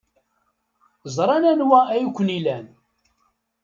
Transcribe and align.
Ẓran 1.15 1.43
anwa 1.51 1.79
ay 1.93 2.05
ken-ilan. 2.15 2.65